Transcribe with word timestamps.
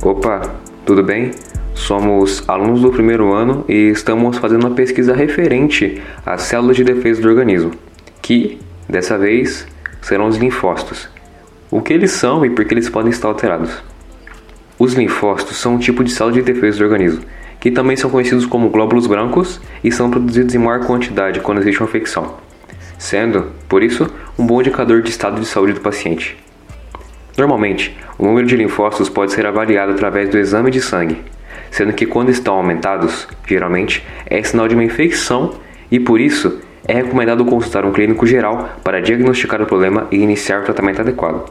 Opa, 0.00 0.42
tudo 0.86 1.02
bem? 1.02 1.32
Somos 1.74 2.48
alunos 2.48 2.82
do 2.82 2.90
primeiro 2.92 3.32
ano 3.32 3.64
e 3.68 3.90
estamos 3.90 4.38
fazendo 4.38 4.64
uma 4.64 4.74
pesquisa 4.74 5.12
referente 5.12 6.00
às 6.24 6.42
células 6.42 6.76
de 6.76 6.84
defesa 6.84 7.20
do 7.20 7.28
organismo, 7.28 7.72
que, 8.22 8.60
dessa 8.88 9.18
vez, 9.18 9.66
serão 10.00 10.28
os 10.28 10.36
linfócitos. 10.36 11.08
O 11.68 11.82
que 11.82 11.92
eles 11.92 12.12
são 12.12 12.46
e 12.46 12.50
por 12.50 12.64
que 12.64 12.74
eles 12.74 12.88
podem 12.88 13.10
estar 13.10 13.26
alterados? 13.26 13.72
Os 14.78 14.94
linfócitos 14.94 15.56
são 15.56 15.74
um 15.74 15.78
tipo 15.78 16.04
de 16.04 16.12
célula 16.12 16.36
de 16.36 16.42
defesa 16.42 16.78
do 16.78 16.84
organismo, 16.84 17.24
que 17.58 17.68
também 17.68 17.96
são 17.96 18.08
conhecidos 18.08 18.46
como 18.46 18.70
glóbulos 18.70 19.08
brancos 19.08 19.60
e 19.82 19.90
são 19.90 20.08
produzidos 20.08 20.54
em 20.54 20.58
maior 20.58 20.86
quantidade 20.86 21.40
quando 21.40 21.58
existe 21.58 21.80
uma 21.80 21.88
infecção, 21.88 22.36
sendo, 22.96 23.46
por 23.68 23.82
isso, 23.82 24.08
um 24.38 24.46
bom 24.46 24.60
indicador 24.60 25.02
de 25.02 25.10
estado 25.10 25.40
de 25.40 25.46
saúde 25.46 25.72
do 25.72 25.80
paciente. 25.80 26.36
Normalmente, 27.38 27.96
o 28.18 28.24
número 28.24 28.48
de 28.48 28.56
linfócitos 28.56 29.08
pode 29.08 29.30
ser 29.30 29.46
avaliado 29.46 29.92
através 29.92 30.28
do 30.28 30.36
exame 30.36 30.72
de 30.72 30.80
sangue, 30.80 31.22
sendo 31.70 31.92
que 31.92 32.04
quando 32.04 32.30
estão 32.30 32.56
aumentados, 32.56 33.28
geralmente, 33.46 34.04
é 34.26 34.42
sinal 34.42 34.66
de 34.66 34.74
uma 34.74 34.82
infecção 34.82 35.54
e 35.88 36.00
por 36.00 36.20
isso 36.20 36.60
é 36.84 36.94
recomendado 36.94 37.44
consultar 37.44 37.84
um 37.86 37.92
clínico 37.92 38.26
geral 38.26 38.70
para 38.82 39.00
diagnosticar 39.00 39.62
o 39.62 39.66
problema 39.66 40.08
e 40.10 40.16
iniciar 40.16 40.62
o 40.62 40.64
tratamento 40.64 41.00
adequado. 41.00 41.48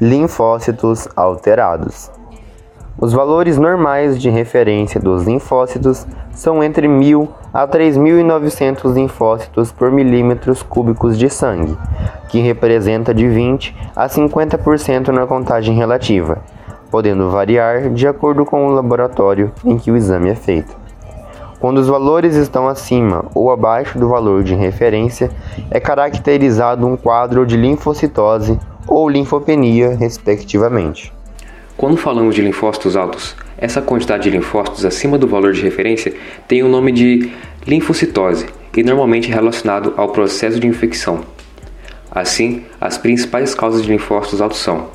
Linfócitos 0.00 1.06
alterados. 1.14 2.10
Os 2.98 3.12
valores 3.12 3.58
normais 3.58 4.18
de 4.18 4.30
referência 4.30 4.98
dos 4.98 5.24
linfócitos 5.24 6.06
são 6.32 6.64
entre 6.64 6.88
1.000 6.88 7.28
a 7.52 7.68
3.900 7.68 8.90
linfócitos 8.94 9.70
por 9.70 9.92
milímetros 9.92 10.62
cúbicos 10.62 11.18
de 11.18 11.28
sangue, 11.28 11.76
que 12.30 12.40
representa 12.40 13.12
de 13.12 13.28
20 13.28 13.76
a 13.94 14.08
50% 14.08 15.08
na 15.08 15.26
contagem 15.26 15.76
relativa, 15.76 16.38
podendo 16.90 17.28
variar 17.28 17.90
de 17.90 18.08
acordo 18.08 18.46
com 18.46 18.66
o 18.66 18.72
laboratório 18.72 19.52
em 19.62 19.76
que 19.76 19.90
o 19.90 19.96
exame 19.96 20.30
é 20.30 20.34
feito. 20.34 20.74
Quando 21.60 21.76
os 21.76 21.88
valores 21.88 22.34
estão 22.34 22.66
acima 22.66 23.26
ou 23.34 23.50
abaixo 23.50 23.98
do 23.98 24.08
valor 24.08 24.42
de 24.42 24.54
referência, 24.54 25.30
é 25.70 25.78
caracterizado 25.78 26.86
um 26.86 26.96
quadro 26.96 27.44
de 27.44 27.58
linfocitose 27.58 28.58
ou 28.88 29.06
linfopenia, 29.06 29.94
respectivamente. 29.94 31.15
Quando 31.76 31.98
falamos 31.98 32.34
de 32.34 32.40
linfócitos 32.40 32.96
altos, 32.96 33.36
essa 33.58 33.82
quantidade 33.82 34.22
de 34.22 34.30
linfócitos 34.30 34.82
acima 34.86 35.18
do 35.18 35.28
valor 35.28 35.52
de 35.52 35.60
referência 35.60 36.14
tem 36.48 36.62
o 36.62 36.68
nome 36.68 36.90
de 36.90 37.30
linfocitose 37.66 38.46
e 38.74 38.82
normalmente 38.82 39.30
é 39.30 39.34
relacionado 39.34 39.92
ao 39.94 40.08
processo 40.08 40.58
de 40.58 40.66
infecção. 40.66 41.20
Assim, 42.10 42.64
as 42.80 42.96
principais 42.96 43.54
causas 43.54 43.82
de 43.82 43.90
linfócitos 43.90 44.40
altos 44.40 44.58
são 44.58 44.88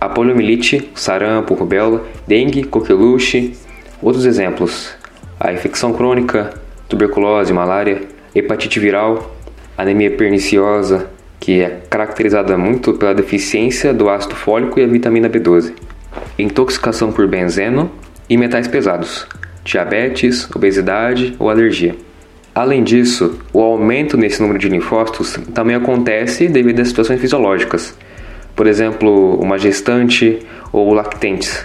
a 0.00 0.08
poliomielite, 0.08 0.90
sarampo, 0.96 1.54
rubéola, 1.54 2.04
dengue, 2.26 2.64
coqueluche. 2.64 3.54
Outros 4.02 4.26
exemplos: 4.26 4.92
a 5.38 5.52
infecção 5.52 5.92
crônica, 5.92 6.54
tuberculose, 6.88 7.52
malária, 7.52 8.02
hepatite 8.34 8.80
viral, 8.80 9.32
anemia 9.78 10.10
perniciosa, 10.10 11.08
que 11.38 11.60
é 11.60 11.82
caracterizada 11.88 12.58
muito 12.58 12.94
pela 12.94 13.14
deficiência 13.14 13.94
do 13.94 14.10
ácido 14.10 14.34
fólico 14.34 14.80
e 14.80 14.82
a 14.82 14.88
vitamina 14.88 15.30
B12 15.30 15.72
intoxicação 16.40 17.12
por 17.12 17.26
benzeno 17.26 17.90
e 18.28 18.36
metais 18.36 18.68
pesados, 18.68 19.26
diabetes, 19.64 20.48
obesidade 20.54 21.34
ou 21.38 21.50
alergia. 21.50 21.94
Além 22.54 22.82
disso, 22.82 23.38
o 23.52 23.60
aumento 23.60 24.16
nesse 24.16 24.40
número 24.40 24.58
de 24.58 24.68
linfócitos 24.68 25.38
também 25.54 25.76
acontece 25.76 26.48
devido 26.48 26.80
a 26.80 26.84
situações 26.84 27.20
fisiológicas, 27.20 27.96
por 28.56 28.66
exemplo, 28.66 29.36
uma 29.40 29.58
gestante 29.58 30.40
ou 30.72 30.92
lactentes, 30.92 31.64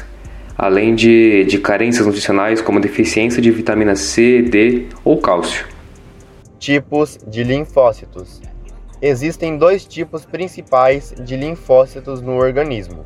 além 0.57 0.95
de, 0.95 1.43
de 1.45 1.57
carências 1.59 2.05
nutricionais 2.05 2.61
como 2.61 2.79
deficiência 2.79 3.41
de 3.41 3.51
vitamina 3.51 3.95
C, 3.95 4.41
D 4.43 4.85
ou 5.03 5.17
cálcio. 5.19 5.65
Tipos 6.59 7.19
de 7.27 7.43
linfócitos: 7.43 8.41
Existem 9.01 9.57
dois 9.57 9.85
tipos 9.85 10.25
principais 10.25 11.13
de 11.19 11.35
linfócitos 11.35 12.21
no 12.21 12.37
organismo 12.37 13.05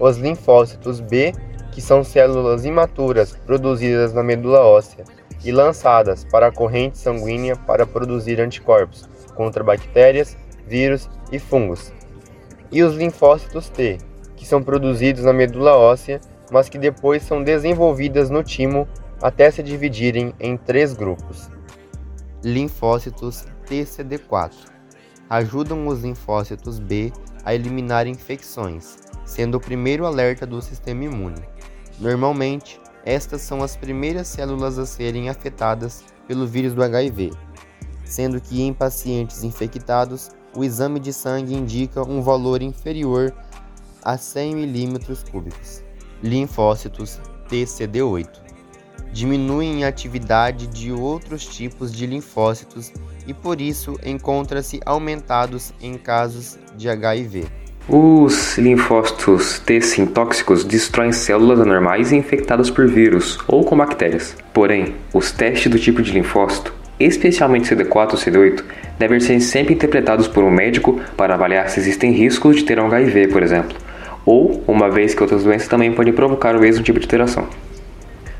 os 0.00 0.16
linfócitos 0.16 0.98
B, 0.98 1.32
que 1.70 1.80
são 1.80 2.02
células 2.02 2.64
imaturas 2.64 3.36
produzidas 3.46 4.12
na 4.12 4.22
medula 4.22 4.60
óssea 4.60 5.04
e 5.44 5.52
lançadas 5.52 6.24
para 6.24 6.48
a 6.48 6.52
corrente 6.52 6.98
sanguínea 6.98 7.54
para 7.54 7.86
produzir 7.86 8.40
anticorpos 8.40 9.08
contra 9.34 9.62
bactérias, 9.62 10.36
vírus 10.66 11.08
e 11.30 11.38
fungos. 11.38 11.92
E 12.72 12.82
os 12.82 12.94
linfócitos 12.96 13.68
T, 13.68 13.98
que 14.36 14.46
são 14.46 14.62
produzidos 14.62 15.24
na 15.24 15.32
medula 15.32 15.76
óssea, 15.76 16.20
mas 16.50 16.68
que 16.68 16.78
depois 16.78 17.22
são 17.22 17.42
desenvolvidas 17.42 18.30
no 18.30 18.42
timo 18.42 18.88
até 19.22 19.50
se 19.50 19.62
dividirem 19.62 20.34
em 20.40 20.56
três 20.56 20.94
grupos. 20.94 21.50
Linfócitos 22.42 23.46
TCD4 23.68 24.52
ajudam 25.28 25.86
os 25.86 26.02
linfócitos 26.02 26.78
B 26.78 27.12
a 27.44 27.54
eliminar 27.54 28.06
infecções, 28.06 28.96
sendo 29.30 29.58
o 29.58 29.60
primeiro 29.60 30.04
alerta 30.04 30.44
do 30.44 30.60
sistema 30.60 31.04
imune. 31.04 31.40
Normalmente, 32.00 32.80
estas 33.04 33.42
são 33.42 33.62
as 33.62 33.76
primeiras 33.76 34.26
células 34.26 34.76
a 34.76 34.84
serem 34.84 35.28
afetadas 35.28 36.04
pelo 36.26 36.48
vírus 36.48 36.74
do 36.74 36.82
HIV, 36.82 37.30
sendo 38.04 38.40
que 38.40 38.60
em 38.60 38.74
pacientes 38.74 39.44
infectados, 39.44 40.30
o 40.56 40.64
exame 40.64 40.98
de 40.98 41.12
sangue 41.12 41.54
indica 41.54 42.02
um 42.02 42.20
valor 42.20 42.60
inferior 42.60 43.32
a 44.02 44.18
100 44.18 44.56
milímetros 44.56 45.22
cúbicos. 45.22 45.84
Linfócitos 46.20 47.20
TCD8 47.48 48.50
diminuem 49.12 49.84
a 49.84 49.88
atividade 49.88 50.66
de 50.66 50.90
outros 50.92 51.46
tipos 51.46 51.92
de 51.92 52.04
linfócitos 52.04 52.92
e 53.28 53.34
por 53.34 53.60
isso 53.60 53.96
encontra-se 54.04 54.80
aumentados 54.84 55.72
em 55.80 55.96
casos 55.96 56.58
de 56.76 56.88
HIV. 56.88 57.60
Os 57.92 58.56
linfócitos 58.56 59.58
T 59.58 59.80
sintóxicos 59.80 60.62
destroem 60.62 61.10
células 61.10 61.60
anormais 61.60 62.12
infectadas 62.12 62.70
por 62.70 62.86
vírus 62.86 63.36
ou 63.48 63.64
com 63.64 63.76
bactérias. 63.76 64.36
Porém, 64.54 64.94
os 65.12 65.32
testes 65.32 65.68
do 65.68 65.76
tipo 65.76 66.00
de 66.00 66.12
linfócito, 66.12 66.72
especialmente 67.00 67.74
CD4 67.74 68.12
ou 68.12 68.16
CD8, 68.16 68.62
devem 68.96 69.18
ser 69.18 69.40
sempre 69.40 69.74
interpretados 69.74 70.28
por 70.28 70.44
um 70.44 70.52
médico 70.52 71.00
para 71.16 71.34
avaliar 71.34 71.68
se 71.68 71.80
existem 71.80 72.12
riscos 72.12 72.58
de 72.58 72.62
ter 72.62 72.78
um 72.78 72.86
HIV, 72.86 73.26
por 73.26 73.42
exemplo, 73.42 73.76
ou 74.24 74.62
uma 74.68 74.88
vez 74.88 75.12
que 75.12 75.22
outras 75.22 75.42
doenças 75.42 75.66
também 75.66 75.90
podem 75.90 76.12
provocar 76.12 76.54
o 76.54 76.60
mesmo 76.60 76.84
tipo 76.84 77.00
de 77.00 77.06
alteração. 77.06 77.48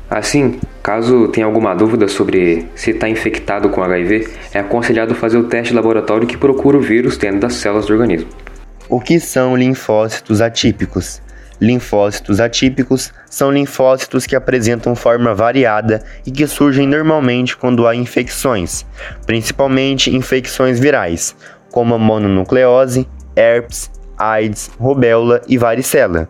Assim, 0.09 0.61
caso 0.81 1.27
tenha 1.27 1.45
alguma 1.45 1.75
dúvida 1.75 2.07
sobre 2.07 2.67
se 2.73 2.91
está 2.91 3.09
infectado 3.09 3.67
com 3.67 3.83
HIV, 3.83 4.29
é 4.53 4.59
aconselhado 4.59 5.13
fazer 5.13 5.37
o 5.37 5.43
teste 5.43 5.73
laboratório 5.73 6.25
que 6.25 6.37
procura 6.37 6.77
o 6.77 6.81
vírus 6.81 7.17
dentro 7.17 7.41
das 7.41 7.55
células 7.55 7.85
do 7.87 7.91
organismo. 7.91 8.29
O 8.91 8.99
que 8.99 9.21
são 9.21 9.55
linfócitos 9.55 10.41
atípicos? 10.41 11.21
Linfócitos 11.61 12.41
atípicos 12.41 13.13
são 13.25 13.49
linfócitos 13.49 14.25
que 14.25 14.35
apresentam 14.35 14.97
forma 14.97 15.33
variada 15.33 16.03
e 16.25 16.29
que 16.29 16.45
surgem 16.45 16.85
normalmente 16.85 17.55
quando 17.55 17.87
há 17.87 17.95
infecções, 17.95 18.85
principalmente 19.25 20.13
infecções 20.13 20.77
virais, 20.77 21.33
como 21.71 21.95
a 21.95 21.97
mononucleose, 21.97 23.07
herpes, 23.33 23.89
AIDS, 24.17 24.69
rubéola 24.77 25.41
e 25.47 25.57
varicela. 25.57 26.27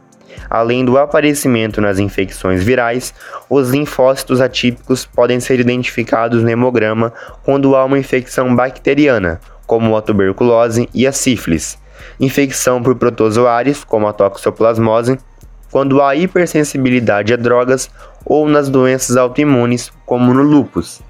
Além 0.47 0.85
do 0.85 0.99
aparecimento 0.99 1.81
nas 1.81 1.97
infecções 1.97 2.63
virais, 2.63 3.11
os 3.49 3.71
linfócitos 3.71 4.39
atípicos 4.39 5.03
podem 5.03 5.39
ser 5.39 5.59
identificados 5.59 6.43
no 6.43 6.49
hemograma 6.51 7.11
quando 7.41 7.75
há 7.75 7.83
uma 7.83 7.97
infecção 7.97 8.55
bacteriana, 8.55 9.41
como 9.65 9.97
a 9.97 10.01
tuberculose 10.03 10.87
e 10.93 11.07
a 11.07 11.11
sífilis 11.11 11.80
infecção 12.19 12.81
por 12.81 12.95
protozoários, 12.95 13.83
como 13.83 14.07
a 14.07 14.13
toxoplasmose, 14.13 15.17
quando 15.71 16.01
há 16.01 16.15
hipersensibilidade 16.15 17.33
a 17.33 17.37
drogas 17.37 17.89
ou 18.25 18.47
nas 18.47 18.69
doenças 18.69 19.15
autoimunes, 19.17 19.91
como 20.05 20.33
no 20.33 20.43
lúpus. 20.43 21.01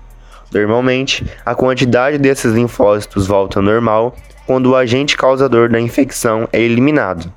Normalmente, 0.53 1.25
a 1.45 1.55
quantidade 1.55 2.17
desses 2.17 2.53
linfócitos 2.53 3.25
volta 3.25 3.59
ao 3.59 3.63
normal 3.63 4.15
quando 4.45 4.71
o 4.71 4.75
agente 4.75 5.15
causador 5.17 5.69
da 5.69 5.79
infecção 5.79 6.47
é 6.51 6.59
eliminado. 6.59 7.31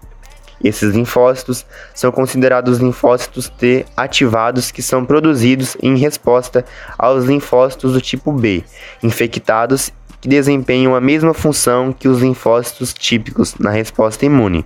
Esses 0.63 0.95
linfócitos 0.95 1.67
são 1.95 2.11
considerados 2.11 2.79
linfócitos 2.79 3.49
T 3.51 3.85
ativados 3.97 4.71
que 4.71 4.83
são 4.83 5.05
produzidos 5.05 5.77
em 5.83 5.97
resposta 5.97 6.65
aos 6.99 7.25
linfócitos 7.25 7.93
do 7.93 8.01
tipo 8.01 8.33
B, 8.33 8.65
infectados 9.03 9.93
que 10.25 10.29
desempenham 10.29 10.97
a 10.97 11.01
mesma 11.03 11.35
função 11.35 11.93
que 11.93 12.09
os 12.09 12.23
linfócitos 12.23 12.95
típicos 12.95 13.57
na 13.57 13.69
resposta 13.69 14.25
imune. 14.25 14.65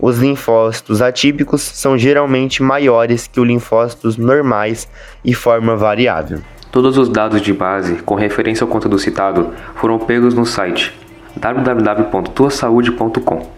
Os 0.00 0.18
linfócitos 0.18 1.02
atípicos 1.02 1.62
são 1.62 1.98
geralmente 1.98 2.62
maiores 2.62 3.26
que 3.26 3.40
os 3.40 3.46
linfócitos 3.46 4.16
normais 4.16 4.88
e 5.24 5.34
forma 5.34 5.74
variável. 5.74 6.38
Todos 6.70 6.96
os 6.96 7.08
dados 7.08 7.42
de 7.42 7.52
base 7.52 7.96
com 8.04 8.14
referência 8.14 8.62
ao 8.62 8.70
conteúdo 8.70 9.00
citado 9.00 9.52
foram 9.74 9.98
pegos 9.98 10.32
no 10.32 10.46
site 10.46 10.96
www.tuasaude.com. 11.34 13.50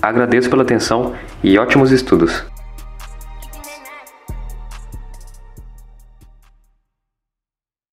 Agradeço 0.00 0.48
pela 0.48 0.62
atenção 0.62 1.14
e 1.42 1.58
ótimos 1.58 1.90
estudos! 1.90 2.55